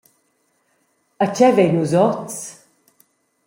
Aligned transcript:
E 1.23 1.25
tgei 1.29 1.53
vein 1.55 1.73
nus 1.75 1.93
oz? 2.07 2.35